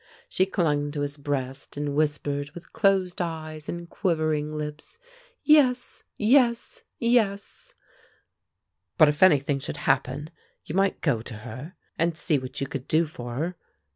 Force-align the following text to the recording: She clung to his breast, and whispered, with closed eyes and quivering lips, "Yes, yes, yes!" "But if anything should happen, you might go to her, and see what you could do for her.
She 0.27 0.47
clung 0.47 0.89
to 0.93 1.01
his 1.01 1.15
breast, 1.15 1.77
and 1.77 1.93
whispered, 1.93 2.49
with 2.55 2.73
closed 2.73 3.21
eyes 3.21 3.69
and 3.69 3.87
quivering 3.87 4.51
lips, 4.57 4.97
"Yes, 5.43 6.05
yes, 6.17 6.81
yes!" 6.97 7.75
"But 8.97 9.09
if 9.09 9.21
anything 9.21 9.59
should 9.59 9.77
happen, 9.77 10.31
you 10.65 10.73
might 10.73 11.01
go 11.01 11.21
to 11.21 11.35
her, 11.45 11.75
and 11.99 12.17
see 12.17 12.39
what 12.39 12.59
you 12.59 12.65
could 12.65 12.87
do 12.87 13.05
for 13.05 13.35
her. 13.35 13.55